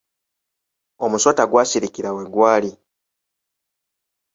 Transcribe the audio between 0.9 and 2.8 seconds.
Omusota gwasirikira we gwali.